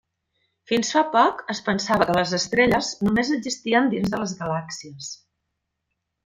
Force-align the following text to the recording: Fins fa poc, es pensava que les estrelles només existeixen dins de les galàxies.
Fins 0.69 0.87
fa 0.95 1.01
poc, 1.15 1.43
es 1.53 1.61
pensava 1.67 2.07
que 2.11 2.15
les 2.19 2.33
estrelles 2.37 2.89
només 3.09 3.31
existeixen 3.37 3.93
dins 3.93 4.11
de 4.15 4.23
les 4.23 4.35
galàxies. 4.41 5.13